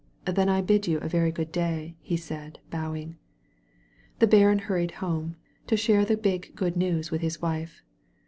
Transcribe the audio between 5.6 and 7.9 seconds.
to share the big good news with his wife.